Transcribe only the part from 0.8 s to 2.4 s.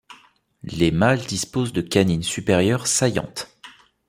mâles disposent de canines